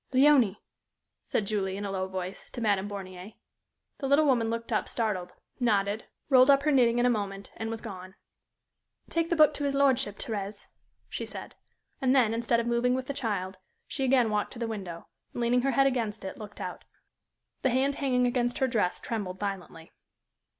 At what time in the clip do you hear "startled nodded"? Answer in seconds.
4.89-6.05